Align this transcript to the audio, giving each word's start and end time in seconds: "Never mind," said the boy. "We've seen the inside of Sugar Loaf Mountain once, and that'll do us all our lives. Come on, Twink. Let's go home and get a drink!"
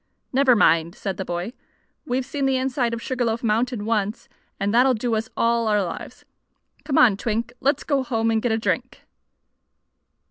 "Never 0.33 0.55
mind," 0.55 0.95
said 0.95 1.17
the 1.17 1.25
boy. 1.25 1.53
"We've 2.07 2.25
seen 2.25 2.47
the 2.47 2.57
inside 2.57 2.91
of 2.95 3.03
Sugar 3.03 3.23
Loaf 3.25 3.43
Mountain 3.43 3.85
once, 3.85 4.27
and 4.59 4.73
that'll 4.73 4.95
do 4.95 5.13
us 5.13 5.29
all 5.37 5.67
our 5.67 5.83
lives. 5.83 6.25
Come 6.83 6.97
on, 6.97 7.17
Twink. 7.17 7.53
Let's 7.59 7.83
go 7.83 8.01
home 8.01 8.31
and 8.31 8.41
get 8.41 8.51
a 8.51 8.57
drink!" 8.57 9.03